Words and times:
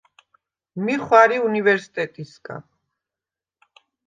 მი 0.87 0.95
ხვა̈რი 1.03 1.37
უნივერსტეტისგა. 1.47 2.55